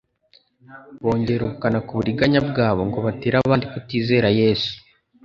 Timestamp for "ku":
1.85-1.91